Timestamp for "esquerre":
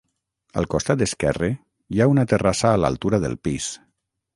1.07-1.51